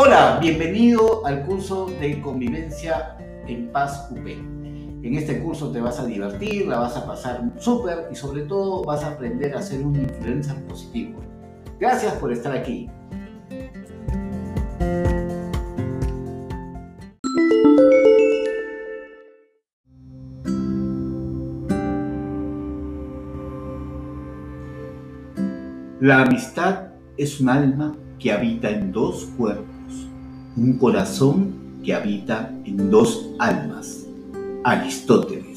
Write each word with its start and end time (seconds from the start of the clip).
Hola, 0.00 0.38
bienvenido 0.40 1.26
al 1.26 1.44
curso 1.44 1.86
de 1.98 2.20
convivencia 2.20 3.16
en 3.48 3.72
paz 3.72 4.08
UP. 4.12 4.28
En 4.28 5.14
este 5.16 5.42
curso 5.42 5.72
te 5.72 5.80
vas 5.80 5.98
a 5.98 6.06
divertir, 6.06 6.68
la 6.68 6.78
vas 6.78 6.96
a 6.96 7.04
pasar 7.04 7.42
súper 7.58 8.06
y 8.08 8.14
sobre 8.14 8.42
todo 8.42 8.84
vas 8.84 9.02
a 9.02 9.08
aprender 9.08 9.56
a 9.56 9.60
ser 9.60 9.84
un 9.84 9.96
influencer 9.96 10.64
positivo. 10.68 11.18
Gracias 11.80 12.12
por 12.12 12.32
estar 12.32 12.52
aquí. 12.52 12.88
La 25.98 26.22
amistad 26.22 26.90
es 27.16 27.40
un 27.40 27.48
alma 27.48 27.96
que 28.20 28.32
habita 28.32 28.70
en 28.70 28.92
dos 28.92 29.26
cuerpos, 29.36 29.77
un 30.58 30.76
corazón 30.76 31.54
que 31.84 31.94
habita 31.94 32.52
en 32.64 32.90
dos 32.90 33.30
almas. 33.38 34.06
Aristóteles. 34.64 35.47